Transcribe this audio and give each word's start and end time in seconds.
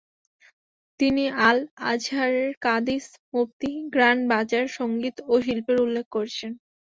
তিনি 0.99 1.23
আল-আজহারের 1.47 2.51
কাদিস, 2.61 3.05
মুফতি, 3.33 3.71
গ্র্যান্ড 3.93 4.21
বাজার, 4.31 4.65
সংগীত 4.77 5.15
ও 5.27 5.43
শিল্পের 5.45 5.77
উল্লেখ 5.81 6.05
করেছেন। 6.11 6.51